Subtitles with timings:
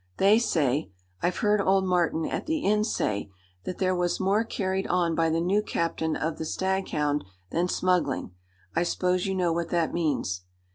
[0.17, 0.89] They say
[1.21, 3.29] I've heard old Martin at the inn say
[3.65, 8.31] that there was more carried on by the new captain of the Staghound than smuggling.
[8.75, 10.41] I s'pose you know what that means?"